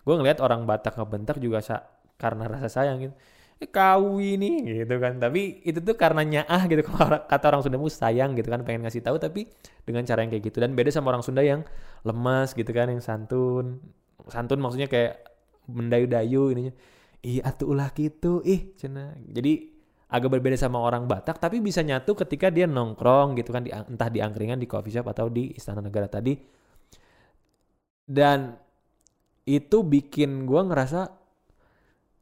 gue 0.04 0.14
ngelihat 0.16 0.40
orang 0.44 0.64
Batak 0.68 0.96
ngebentak 1.00 1.36
juga 1.40 1.60
sa- 1.64 1.84
karena 2.20 2.48
rasa 2.48 2.68
sayang 2.72 2.96
gitu. 3.04 3.14
Eh, 3.62 3.70
kau 3.70 4.18
ini 4.18 4.64
gitu 4.84 4.98
kan. 4.98 5.16
Tapi 5.22 5.62
itu 5.64 5.78
tuh 5.80 5.94
karena 5.96 6.22
nyaah 6.26 6.62
gitu 6.68 6.82
kata 7.32 7.44
orang 7.50 7.62
Sunda 7.64 7.78
sayang 7.88 8.34
gitu 8.38 8.48
kan 8.50 8.60
pengen 8.66 8.82
ngasih 8.86 9.02
tahu 9.04 9.16
tapi 9.22 9.46
dengan 9.86 10.02
cara 10.08 10.24
yang 10.26 10.30
kayak 10.34 10.44
gitu 10.50 10.58
dan 10.64 10.74
beda 10.74 10.90
sama 10.90 11.14
orang 11.14 11.22
Sunda 11.24 11.42
yang 11.44 11.62
lemas 12.04 12.52
gitu 12.56 12.70
kan 12.74 12.90
yang 12.92 13.00
santun. 13.04 13.80
Santun 14.28 14.58
maksudnya 14.60 14.88
kayak 14.90 15.20
mendayu-dayu 15.70 16.52
ininya. 16.52 16.72
Ih 17.24 17.40
atuh 17.40 17.72
ulah 17.72 17.88
gitu. 17.96 18.44
Ih 18.44 18.74
cenah. 18.76 19.16
Jadi 19.32 19.73
agak 20.14 20.38
berbeda 20.38 20.54
sama 20.54 20.78
orang 20.78 21.10
Batak 21.10 21.42
tapi 21.42 21.58
bisa 21.58 21.82
nyatu 21.82 22.14
ketika 22.14 22.46
dia 22.46 22.70
nongkrong 22.70 23.34
gitu 23.34 23.50
kan 23.50 23.66
di, 23.66 23.74
entah 23.74 24.06
di 24.06 24.22
angkringan 24.22 24.62
di 24.62 24.70
coffee 24.70 24.94
shop 24.94 25.10
atau 25.10 25.26
di 25.26 25.50
istana 25.58 25.82
negara 25.82 26.06
tadi. 26.06 26.38
Dan 28.06 28.54
itu 29.44 29.82
bikin 29.82 30.46
gua 30.46 30.62
ngerasa 30.70 31.10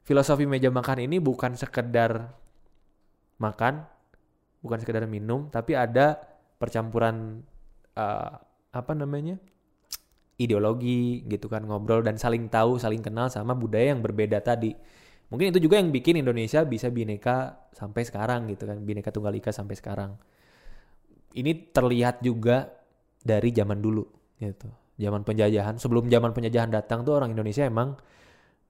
filosofi 0.03 0.49
meja 0.49 0.73
makan 0.73 1.07
ini 1.07 1.23
bukan 1.23 1.55
sekedar 1.55 2.33
makan 3.39 3.87
bukan 4.63 4.79
sekedar 4.79 5.07
minum 5.07 5.51
tapi 5.51 5.75
ada 5.75 6.19
percampuran 6.59 7.43
eh, 7.99 8.33
apa 8.73 8.93
namanya 8.95 9.39
ideologi 10.39 11.23
gitu 11.27 11.47
kan 11.47 11.67
ngobrol 11.67 12.03
dan 12.03 12.19
saling 12.19 12.51
tahu 12.51 12.79
saling 12.79 13.03
kenal 13.03 13.31
sama 13.31 13.55
budaya 13.55 13.95
yang 13.95 14.03
berbeda 14.03 14.43
tadi 14.43 14.75
Mungkin 15.33 15.49
itu 15.49 15.65
juga 15.65 15.81
yang 15.81 15.89
bikin 15.89 16.21
Indonesia 16.21 16.61
bisa 16.69 16.93
bineka 16.93 17.65
sampai 17.73 18.05
sekarang 18.05 18.53
gitu 18.53 18.69
kan, 18.69 18.77
bineka 18.85 19.09
tunggal 19.09 19.33
ika 19.33 19.49
sampai 19.49 19.81
sekarang. 19.81 20.21
Ini 21.33 21.73
terlihat 21.73 22.21
juga 22.21 22.69
dari 23.25 23.49
zaman 23.49 23.81
dulu 23.81 24.05
gitu. 24.37 24.69
Zaman 25.01 25.25
penjajahan, 25.25 25.81
sebelum 25.81 26.13
zaman 26.13 26.37
penjajahan 26.37 26.69
datang 26.69 27.01
tuh 27.01 27.17
orang 27.17 27.33
Indonesia 27.33 27.65
emang 27.65 27.97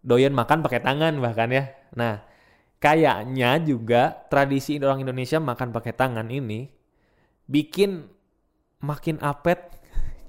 doyan 0.06 0.30
makan 0.30 0.62
pakai 0.62 0.86
tangan 0.86 1.18
bahkan 1.18 1.50
ya. 1.50 1.66
Nah, 1.98 2.22
kayaknya 2.78 3.58
juga 3.58 4.22
tradisi 4.30 4.78
orang 4.78 5.02
Indonesia 5.02 5.42
makan 5.42 5.74
pakai 5.74 5.98
tangan 5.98 6.30
ini 6.30 6.70
bikin 7.50 8.06
makin 8.86 9.18
apet 9.18 9.81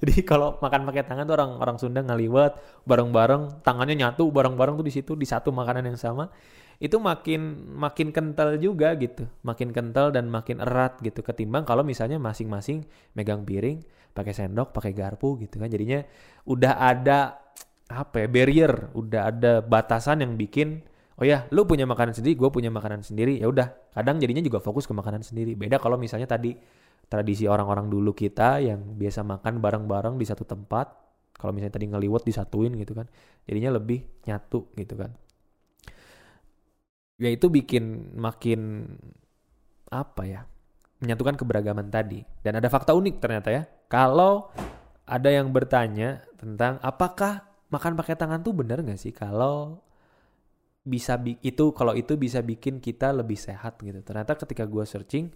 jadi 0.04 0.20
kalau 0.30 0.60
makan 0.60 0.84
pakai 0.84 1.08
tangan 1.08 1.24
tuh 1.24 1.36
orang 1.40 1.52
orang 1.64 1.78
Sunda 1.80 2.04
ngaliwat 2.04 2.84
bareng-bareng, 2.84 3.64
tangannya 3.64 3.96
nyatu 3.96 4.28
bareng-bareng 4.28 4.76
tuh 4.84 4.86
di 4.86 4.92
situ 4.92 5.16
di 5.16 5.24
satu 5.24 5.56
makanan 5.56 5.88
yang 5.88 5.96
sama. 5.96 6.28
Itu 6.84 7.00
makin 7.00 7.72
makin 7.80 8.12
kental 8.12 8.60
juga 8.60 8.92
gitu. 9.00 9.24
Makin 9.48 9.72
kental 9.72 10.12
dan 10.12 10.28
makin 10.28 10.60
erat 10.60 11.00
gitu 11.00 11.24
ketimbang 11.24 11.64
kalau 11.64 11.88
misalnya 11.88 12.20
masing-masing 12.20 12.84
megang 13.16 13.48
piring, 13.48 13.80
pakai 14.12 14.36
sendok, 14.36 14.76
pakai 14.76 14.92
garpu 14.92 15.40
gitu 15.40 15.56
kan. 15.56 15.72
Jadinya 15.72 16.04
udah 16.44 16.84
ada 16.84 17.40
apa 17.88 18.26
ya 18.26 18.28
barrier, 18.28 18.92
udah 18.92 19.32
ada 19.32 19.64
batasan 19.64 20.20
yang 20.20 20.36
bikin 20.36 20.84
oh 21.14 21.24
ya 21.24 21.46
lu 21.54 21.64
punya 21.64 21.86
makanan 21.86 22.12
sendiri, 22.18 22.36
gue 22.36 22.50
punya 22.52 22.68
makanan 22.68 23.06
sendiri. 23.06 23.40
Ya 23.40 23.48
udah, 23.48 23.72
kadang 23.96 24.20
jadinya 24.20 24.44
juga 24.44 24.60
fokus 24.60 24.84
ke 24.84 24.92
makanan 24.92 25.24
sendiri. 25.24 25.56
Beda 25.56 25.80
kalau 25.80 25.96
misalnya 25.96 26.28
tadi 26.28 26.58
tradisi 27.08 27.46
orang-orang 27.46 27.88
dulu 27.92 28.12
kita 28.16 28.64
yang 28.64 28.98
biasa 28.98 29.22
makan 29.22 29.60
bareng-bareng 29.60 30.16
di 30.18 30.26
satu 30.26 30.44
tempat. 30.48 30.90
Kalau 31.34 31.52
misalnya 31.52 31.76
tadi 31.76 31.88
ngeliwat 31.92 32.24
disatuin 32.24 32.74
gitu 32.80 32.96
kan. 32.96 33.08
Jadinya 33.46 33.76
lebih 33.76 34.06
nyatu 34.26 34.72
gitu 34.78 34.96
kan. 34.96 35.12
Ya 37.22 37.30
itu 37.30 37.48
bikin 37.48 38.16
makin 38.18 38.90
apa 39.94 40.24
ya 40.26 40.42
menyatukan 41.04 41.36
keberagaman 41.36 41.92
tadi. 41.92 42.24
Dan 42.42 42.58
ada 42.58 42.72
fakta 42.72 42.96
unik 42.96 43.16
ternyata 43.20 43.50
ya. 43.52 43.64
Kalau 43.92 44.50
ada 45.04 45.30
yang 45.30 45.52
bertanya 45.52 46.24
tentang 46.40 46.80
apakah 46.80 47.44
makan 47.68 48.00
pakai 48.00 48.16
tangan 48.16 48.40
tuh 48.40 48.56
bener 48.56 48.80
nggak 48.80 49.00
sih? 49.00 49.12
Kalau 49.12 49.84
bisa 50.84 51.16
bi- 51.16 51.40
itu 51.44 51.72
kalau 51.72 51.96
itu 51.96 52.16
bisa 52.20 52.44
bikin 52.44 52.80
kita 52.80 53.12
lebih 53.12 53.36
sehat 53.36 53.80
gitu. 53.84 54.00
Ternyata 54.04 54.36
ketika 54.40 54.64
gua 54.64 54.88
searching 54.88 55.32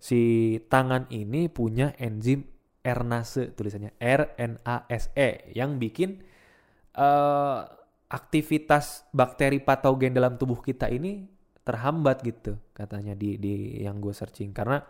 si 0.00 0.56
tangan 0.72 1.06
ini 1.12 1.52
punya 1.52 1.92
enzim 2.00 2.48
RNase 2.80 3.52
tulisannya 3.52 3.92
RNASE 4.00 5.52
yang 5.52 5.76
bikin 5.76 6.24
eh, 6.96 7.60
aktivitas 8.10 9.06
bakteri 9.12 9.60
patogen 9.60 10.16
dalam 10.16 10.40
tubuh 10.40 10.58
kita 10.64 10.88
ini 10.88 11.28
terhambat 11.60 12.24
gitu 12.24 12.56
katanya 12.72 13.12
di 13.12 13.36
di 13.36 13.84
yang 13.84 14.00
gue 14.00 14.16
searching 14.16 14.50
karena 14.56 14.80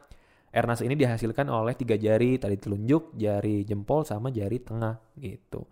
RNase 0.50 0.82
ini 0.82 0.98
dihasilkan 0.98 1.46
oleh 1.46 1.78
tiga 1.78 1.94
jari 1.94 2.34
tadi 2.34 2.58
telunjuk, 2.58 3.14
jari 3.14 3.62
jempol 3.62 4.02
sama 4.02 4.34
jari 4.34 4.58
tengah 4.58 4.98
gitu. 5.14 5.62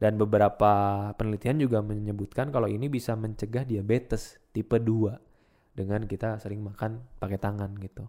Dan 0.00 0.16
beberapa 0.16 1.12
penelitian 1.12 1.60
juga 1.60 1.84
menyebutkan 1.84 2.48
kalau 2.48 2.64
ini 2.64 2.88
bisa 2.88 3.12
mencegah 3.14 3.68
diabetes 3.68 4.40
tipe 4.56 4.80
2 4.80 5.76
dengan 5.76 6.08
kita 6.08 6.40
sering 6.40 6.64
makan 6.64 7.04
pakai 7.20 7.36
tangan 7.36 7.76
gitu. 7.76 8.08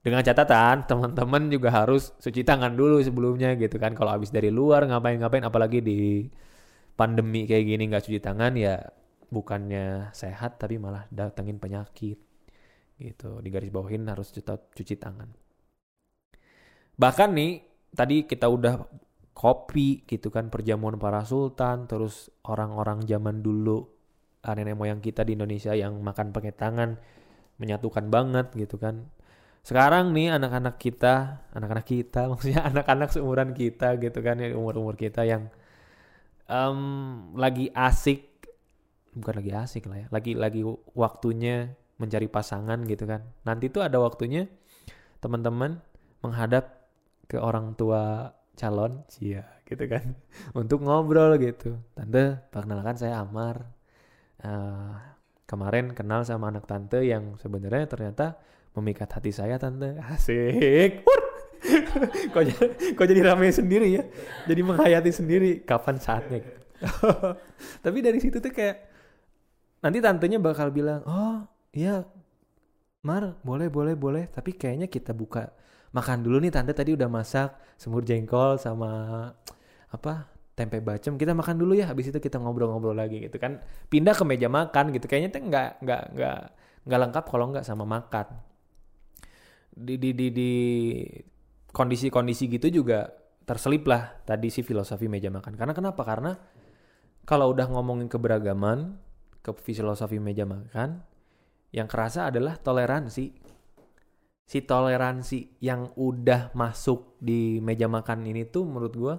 Dengan 0.00 0.24
catatan 0.24 0.88
teman-teman 0.88 1.52
juga 1.52 1.68
harus 1.68 2.16
cuci 2.24 2.40
tangan 2.40 2.72
dulu 2.72 3.04
sebelumnya 3.04 3.52
gitu 3.60 3.76
kan. 3.76 3.92
Kalau 3.92 4.16
habis 4.16 4.32
dari 4.32 4.48
luar 4.48 4.88
ngapain-ngapain 4.88 5.44
apalagi 5.44 5.84
di 5.84 6.24
pandemi 6.96 7.44
kayak 7.44 7.64
gini 7.68 7.82
nggak 7.92 8.04
cuci 8.08 8.20
tangan 8.20 8.56
ya 8.56 8.80
bukannya 9.28 10.08
sehat 10.16 10.56
tapi 10.56 10.80
malah 10.80 11.04
datengin 11.12 11.60
penyakit 11.60 12.16
gitu. 12.96 13.44
Di 13.44 13.48
garis 13.52 13.68
bawahin 13.68 14.08
harus 14.08 14.32
tetap 14.32 14.72
cuci 14.72 14.96
tangan. 14.96 15.28
Bahkan 16.96 17.28
nih 17.36 17.52
tadi 17.92 18.24
kita 18.24 18.48
udah 18.48 18.80
kopi 19.36 20.04
gitu 20.04 20.28
kan 20.28 20.52
perjamuan 20.52 21.00
para 21.00 21.24
sultan 21.24 21.88
terus 21.88 22.28
orang-orang 22.44 23.04
zaman 23.08 23.40
dulu 23.40 23.88
nenek 24.44 24.76
moyang 24.76 25.00
kita 25.04 25.24
di 25.24 25.36
Indonesia 25.36 25.76
yang 25.76 26.00
makan 26.00 26.32
pakai 26.32 26.52
tangan 26.52 26.96
menyatukan 27.60 28.08
banget 28.08 28.52
gitu 28.56 28.80
kan 28.80 29.08
sekarang 29.60 30.16
nih 30.16 30.32
anak-anak 30.34 30.80
kita 30.80 31.44
anak-anak 31.52 31.86
kita 31.86 32.26
maksudnya 32.30 32.64
anak-anak 32.64 33.08
seumuran 33.12 33.52
kita 33.52 34.00
gitu 34.00 34.18
kan 34.24 34.40
ya 34.40 34.56
umur-umur 34.56 34.96
kita 34.96 35.26
yang 35.28 35.52
em, 36.48 36.78
lagi 37.36 37.68
asik 37.74 38.26
bukan 39.10 39.42
lagi 39.42 39.52
asik 39.52 39.84
lah 39.90 40.04
ya 40.04 40.06
lagi 40.08 40.32
lagi 40.38 40.62
waktunya 40.94 41.74
mencari 42.00 42.26
pasangan 42.32 42.80
gitu 42.88 43.04
kan. 43.04 43.20
Nanti 43.44 43.68
tuh 43.68 43.84
ada 43.84 44.00
waktunya 44.00 44.48
teman-teman 45.20 45.84
menghadap 46.24 46.88
ke 47.28 47.36
orang 47.36 47.76
tua 47.76 48.32
calon 48.56 49.04
cia 49.12 49.44
gitu 49.68 49.84
kan 49.86 50.16
untuk 50.58 50.80
ngobrol 50.80 51.36
gitu. 51.36 51.76
Tante 51.92 52.40
perkenalkan 52.48 52.96
saya 52.96 53.20
Amar. 53.20 53.68
Eh, 54.40 54.96
kemarin 55.50 55.90
kenal 55.90 56.22
sama 56.22 56.54
anak 56.54 56.70
tante 56.70 57.02
yang 57.02 57.34
sebenarnya 57.42 57.90
ternyata 57.90 58.38
memikat 58.78 59.10
hati 59.10 59.34
saya 59.34 59.58
tante. 59.58 59.98
Asik. 60.14 61.02
Wur. 61.02 61.20
kok 62.32 62.42
jadi, 62.46 62.66
kok 62.94 63.06
jadi 63.10 63.20
rame 63.26 63.50
sendiri 63.50 63.98
ya? 63.98 64.02
Jadi 64.46 64.60
menghayati 64.62 65.10
sendiri. 65.10 65.50
Kapan 65.66 65.98
saatnya? 65.98 66.46
Tapi 67.84 67.98
dari 67.98 68.22
situ 68.22 68.38
tuh 68.38 68.54
kayak 68.54 68.88
nanti 69.82 69.98
tantenya 70.00 70.36
bakal 70.40 70.68
bilang 70.72 71.00
oh 71.08 71.44
iya 71.72 72.04
Mar 73.02 73.36
boleh 73.42 73.66
boleh 73.66 73.98
boleh. 73.98 74.24
Tapi 74.30 74.54
kayaknya 74.54 74.86
kita 74.86 75.10
buka 75.10 75.50
makan 75.90 76.22
dulu 76.22 76.38
nih 76.38 76.54
tante 76.54 76.70
tadi 76.70 76.94
udah 76.94 77.10
masak 77.10 77.58
semur 77.74 78.06
jengkol 78.06 78.54
sama 78.56 79.26
apa 79.90 80.30
tempe 80.60 80.84
bacem 80.84 81.16
kita 81.16 81.32
makan 81.32 81.56
dulu 81.56 81.72
ya 81.72 81.88
habis 81.88 82.12
itu 82.12 82.20
kita 82.20 82.36
ngobrol-ngobrol 82.36 82.92
lagi 82.92 83.24
gitu 83.24 83.40
kan. 83.40 83.64
Pindah 83.88 84.12
ke 84.12 84.24
meja 84.28 84.52
makan 84.52 84.92
gitu 84.92 85.08
kayaknya 85.08 85.32
tuh 85.32 85.40
nggak 85.48 85.70
nggak 85.80 86.02
nggak 86.12 86.38
nggak 86.84 87.00
lengkap 87.08 87.24
kalau 87.24 87.44
nggak 87.48 87.64
sama 87.64 87.88
makan. 87.88 88.36
Di 89.72 89.96
di 89.96 90.12
di 90.12 90.28
di 90.28 90.52
kondisi-kondisi 91.72 92.52
gitu 92.52 92.68
juga 92.68 93.08
terselip 93.48 93.88
lah 93.88 94.20
tadi 94.28 94.52
si 94.52 94.60
filosofi 94.60 95.08
meja 95.08 95.32
makan. 95.32 95.56
Karena 95.56 95.72
kenapa? 95.72 96.04
Karena 96.04 96.36
kalau 97.24 97.56
udah 97.56 97.64
ngomongin 97.72 98.12
keberagaman 98.12 99.00
ke 99.40 99.56
filosofi 99.56 100.20
meja 100.20 100.44
makan 100.44 101.00
yang 101.72 101.88
kerasa 101.88 102.28
adalah 102.28 102.60
toleransi. 102.60 103.48
Si 104.50 104.58
toleransi 104.66 105.62
yang 105.62 105.94
udah 105.94 106.50
masuk 106.58 107.14
di 107.22 107.62
meja 107.62 107.86
makan 107.86 108.26
ini 108.26 108.50
tuh 108.50 108.66
menurut 108.66 108.94
gua 108.98 109.14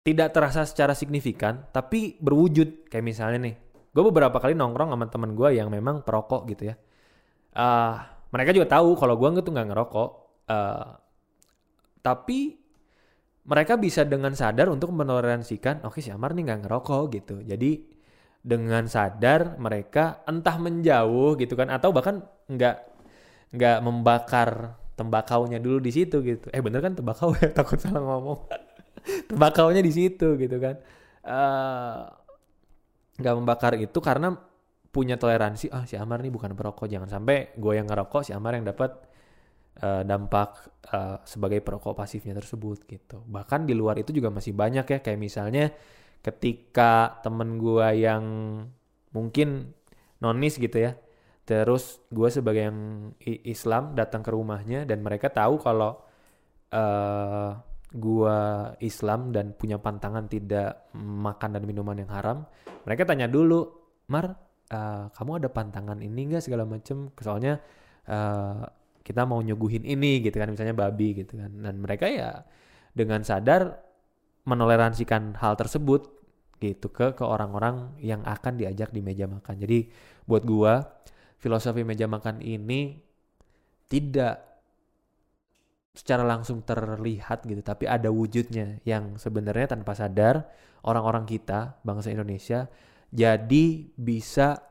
tidak 0.00 0.32
terasa 0.32 0.64
secara 0.64 0.96
signifikan 0.96 1.68
tapi 1.70 2.16
berwujud. 2.20 2.88
Kayak 2.88 3.04
misalnya 3.04 3.38
nih 3.50 3.54
gue 3.90 4.02
beberapa 4.06 4.38
kali 4.38 4.56
nongkrong 4.56 4.94
sama 4.94 5.06
teman 5.10 5.30
gue 5.36 5.48
yang 5.56 5.68
memang 5.68 6.02
perokok 6.06 6.48
gitu 6.50 6.72
ya. 6.72 6.74
Ah, 7.56 8.24
mereka 8.32 8.54
juga 8.54 8.80
tahu 8.80 8.96
kalau 8.96 9.14
gue 9.18 9.28
tuh 9.44 9.52
nggak 9.52 9.68
ngerokok. 9.68 10.10
Ah, 10.48 10.98
tapi 12.00 12.56
mereka 13.44 13.76
bisa 13.76 14.04
dengan 14.06 14.32
sadar 14.36 14.68
untuk 14.70 14.92
menoleransikan 14.94 15.82
oke 15.84 15.98
si 16.00 16.12
Amar 16.12 16.32
nih 16.32 16.48
nggak 16.48 16.60
ngerokok 16.68 17.02
gitu. 17.20 17.36
Jadi 17.44 18.00
dengan 18.40 18.88
sadar 18.88 19.60
mereka 19.60 20.24
entah 20.24 20.56
menjauh 20.56 21.36
gitu 21.36 21.52
kan 21.60 21.68
atau 21.68 21.92
bahkan 21.92 22.24
nggak 22.48 22.76
nggak 23.52 23.78
membakar 23.84 24.80
tembakaunya 24.96 25.60
dulu 25.60 25.76
di 25.82 25.92
situ 25.92 26.24
gitu. 26.24 26.48
Eh 26.54 26.64
bener 26.64 26.80
kan 26.80 26.96
tembakau 26.96 27.36
ya? 27.36 27.52
Takut 27.58 27.76
salah 27.76 28.00
ngomong 28.00 28.69
tembakaunya 29.30 29.82
di 29.84 29.92
situ 29.92 30.36
gitu 30.36 30.56
kan. 30.60 30.76
Eh, 31.20 32.02
nggak 33.20 33.34
membakar 33.36 33.76
itu 33.76 33.98
karena 34.00 34.32
punya 34.90 35.20
toleransi 35.20 35.70
ah 35.70 35.86
si 35.86 35.94
Amar 35.94 36.18
nih 36.24 36.32
bukan 36.34 36.56
perokok 36.56 36.90
jangan 36.90 37.06
sampai 37.06 37.54
gue 37.54 37.72
yang 37.78 37.86
ngerokok 37.86 38.26
si 38.26 38.32
Amar 38.34 38.58
yang 38.58 38.66
dapat 38.66 38.90
eh, 39.82 40.02
dampak 40.02 40.50
eh, 40.90 41.16
sebagai 41.28 41.60
perokok 41.62 41.94
pasifnya 41.94 42.34
tersebut 42.36 42.88
gitu. 42.88 43.22
Bahkan 43.28 43.68
di 43.68 43.74
luar 43.76 44.00
itu 44.00 44.10
juga 44.10 44.32
masih 44.32 44.56
banyak 44.56 44.86
ya 44.88 44.98
kayak 45.04 45.20
misalnya 45.20 45.70
ketika 46.20 47.20
temen 47.24 47.56
gue 47.56 47.88
yang 47.96 48.24
mungkin 49.16 49.72
nonis 50.20 50.60
gitu 50.60 50.76
ya 50.76 50.92
terus 51.48 51.98
gue 52.12 52.28
sebagai 52.30 52.70
yang 52.70 53.10
Islam 53.24 53.96
datang 53.98 54.22
ke 54.22 54.30
rumahnya 54.30 54.86
dan 54.86 55.02
mereka 55.02 55.32
tahu 55.32 55.58
kalau 55.58 55.98
eh 56.70 57.69
gue 57.90 58.38
Islam 58.86 59.34
dan 59.34 59.50
punya 59.58 59.78
pantangan 59.82 60.30
tidak 60.30 60.90
makan 60.94 61.58
dan 61.58 61.62
minuman 61.66 61.98
yang 61.98 62.10
haram 62.10 62.46
mereka 62.84 63.02
tanya 63.06 63.26
dulu 63.26 63.80
Mar 64.10 64.26
eh, 64.66 65.04
kamu 65.14 65.30
ada 65.42 65.48
pantangan 65.48 65.98
ini 66.02 66.20
enggak 66.26 66.42
segala 66.44 66.66
macem? 66.66 67.14
Soalnya 67.22 67.62
eh, 68.10 68.62
kita 69.06 69.22
mau 69.24 69.38
nyuguhin 69.40 69.86
ini 69.86 70.20
gitu 70.26 70.36
kan 70.36 70.50
misalnya 70.50 70.74
babi 70.74 71.22
gitu 71.22 71.38
kan. 71.38 71.50
Dan 71.54 71.78
mereka 71.78 72.10
ya 72.10 72.42
dengan 72.90 73.22
sadar 73.22 73.78
menoleransikan 74.44 75.38
hal 75.38 75.54
tersebut 75.54 76.18
gitu 76.60 76.92
ke 76.92 77.16
ke 77.16 77.24
orang-orang 77.24 77.96
yang 78.02 78.20
akan 78.26 78.58
diajak 78.58 78.90
di 78.90 79.00
meja 79.00 79.30
makan. 79.30 79.54
Jadi 79.62 79.88
buat 80.26 80.42
gua 80.42 80.82
filosofi 81.40 81.86
meja 81.86 82.10
makan 82.10 82.42
ini 82.42 83.00
tidak 83.88 84.49
secara 85.90 86.22
langsung 86.22 86.62
terlihat 86.62 87.44
gitu 87.46 87.60
tapi 87.60 87.90
ada 87.90 88.08
wujudnya 88.14 88.78
yang 88.86 89.18
sebenarnya 89.18 89.74
tanpa 89.74 89.98
sadar 89.98 90.46
orang-orang 90.86 91.26
kita 91.26 91.82
bangsa 91.82 92.14
Indonesia 92.14 92.70
jadi 93.10 93.90
bisa 93.98 94.62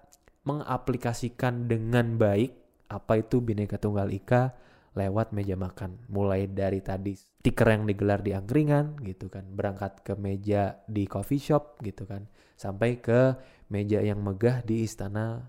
mengaplikasikan 0.47 1.67
dengan 1.67 2.15
baik 2.15 2.55
apa 2.89 3.21
itu 3.21 3.43
Bhinneka 3.43 3.77
Tunggal 3.77 4.09
Ika 4.09 4.55
lewat 4.97 5.31
meja 5.35 5.53
makan. 5.53 6.09
Mulai 6.09 6.49
dari 6.49 6.81
tadi 6.81 7.13
stiker 7.13 7.69
yang 7.69 7.85
digelar 7.85 8.25
di 8.25 8.33
angkringan 8.33 8.97
gitu 9.05 9.29
kan, 9.29 9.45
berangkat 9.53 10.01
ke 10.01 10.17
meja 10.17 10.81
di 10.89 11.05
coffee 11.05 11.39
shop 11.39 11.79
gitu 11.85 12.09
kan, 12.09 12.25
sampai 12.57 12.97
ke 12.99 13.37
meja 13.69 14.01
yang 14.01 14.19
megah 14.19 14.65
di 14.65 14.83
istana 14.83 15.45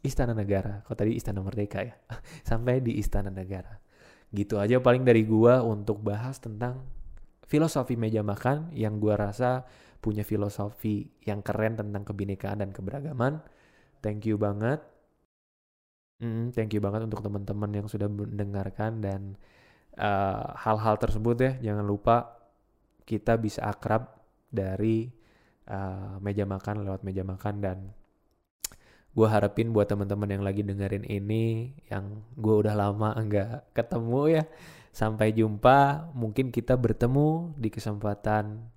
Istana 0.00 0.32
Negara. 0.32 0.80
Kok 0.88 0.96
tadi 0.96 1.12
Istana 1.12 1.44
Merdeka 1.44 1.84
ya? 1.84 1.92
sampai 2.48 2.80
di 2.80 2.96
Istana 2.96 3.28
Negara. 3.28 3.76
Gitu 4.30 4.56
aja 4.62 4.78
paling 4.78 5.02
dari 5.02 5.26
gua 5.26 5.62
untuk 5.66 6.02
bahas 6.06 6.38
tentang 6.38 6.86
filosofi 7.50 7.98
meja 7.98 8.22
makan 8.22 8.70
yang 8.70 9.02
gua 9.02 9.18
rasa 9.18 9.66
punya 10.00 10.24
filosofi 10.24 11.10
yang 11.26 11.44
keren 11.44 11.76
tentang 11.76 12.02
kebinekaan 12.06 12.64
dan 12.64 12.70
keberagaman. 12.72 13.42
Thank 14.00 14.30
you 14.30 14.40
banget. 14.40 14.80
Mm, 16.20 16.52
thank 16.52 16.72
you 16.76 16.80
banget 16.84 17.04
untuk 17.08 17.24
teman-teman 17.24 17.70
yang 17.72 17.86
sudah 17.88 18.08
mendengarkan 18.08 19.00
dan 19.00 19.40
eh, 19.96 20.46
hal-hal 20.60 21.00
tersebut 21.00 21.36
ya 21.40 21.52
jangan 21.72 21.84
lupa 21.88 22.36
kita 23.08 23.40
bisa 23.40 23.64
akrab 23.64 24.20
dari 24.52 25.08
eh, 25.64 26.14
meja 26.20 26.44
makan 26.44 26.84
lewat 26.84 27.00
meja 27.08 27.24
makan 27.24 27.54
dan 27.64 27.78
gue 29.10 29.26
harapin 29.26 29.74
buat 29.74 29.90
teman-teman 29.90 30.30
yang 30.30 30.42
lagi 30.46 30.62
dengerin 30.62 31.02
ini 31.02 31.74
yang 31.90 32.22
gue 32.38 32.54
udah 32.62 32.78
lama 32.78 33.18
nggak 33.26 33.74
ketemu 33.74 34.40
ya 34.40 34.44
sampai 34.94 35.34
jumpa. 35.34 36.10
Mungkin 36.14 36.54
kita 36.54 36.78
bertemu 36.78 37.54
di 37.58 37.68
kesempatan 37.70 38.70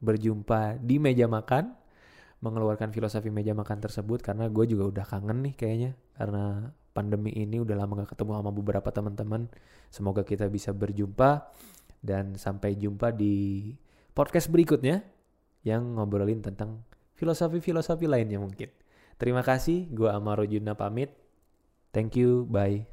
berjumpa 0.00 0.80
di 0.80 1.00
meja 1.00 1.24
makan 1.24 1.72
mengeluarkan 2.44 2.92
filosofi 2.92 3.32
meja 3.32 3.56
makan 3.56 3.80
tersebut 3.80 4.20
karena 4.20 4.52
gue 4.52 4.68
juga 4.68 4.84
udah 4.92 5.04
kangen 5.08 5.48
nih 5.48 5.54
kayaknya 5.56 5.90
karena 6.12 6.68
pandemi 6.92 7.32
ini 7.32 7.56
udah 7.56 7.72
lama 7.72 8.04
gak 8.04 8.12
ketemu 8.12 8.36
sama 8.36 8.50
beberapa 8.52 8.88
teman-teman. 8.92 9.48
Semoga 9.88 10.22
kita 10.28 10.48
bisa 10.52 10.76
berjumpa 10.76 11.48
dan 12.04 12.36
sampai 12.36 12.76
jumpa 12.76 13.16
di 13.16 13.72
podcast 14.12 14.52
berikutnya 14.52 15.00
yang 15.64 15.96
ngobrolin 15.96 16.44
tentang 16.44 16.84
filosofi-filosofi 17.16 18.04
lainnya 18.04 18.36
mungkin 18.36 18.68
terima 19.24 19.40
kasih 19.40 19.88
gue 19.88 20.04
Amaro 20.12 20.44
Juna 20.44 20.76
pamit. 20.76 21.08
Thank 21.96 22.20
you 22.20 22.44
bye 22.44 22.84